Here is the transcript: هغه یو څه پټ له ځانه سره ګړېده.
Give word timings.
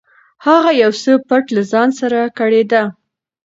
هغه 0.45 0.71
یو 0.81 0.91
څه 1.01 1.11
پټ 1.27 1.43
له 1.55 1.61
ځانه 1.71 1.93
سره 1.99 2.19
ګړېده. 2.39 2.83